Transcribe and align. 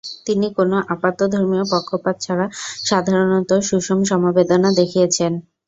তিনি 0.27 0.47
কোনো 0.57 0.75
আপাত 0.93 1.19
ধর্মীয় 1.33 1.65
পক্ষপাত 1.73 2.15
ছাড়া 2.21 2.45
সাধারণত 2.87 3.51
সুষম 3.67 3.99
সমবেদনা 4.09 4.69
দেখিয়েছেন। 4.79 5.31